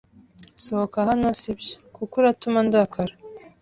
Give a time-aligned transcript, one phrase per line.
[0.63, 3.13] Sohoka hano sibyo, kuko uratuma ndakara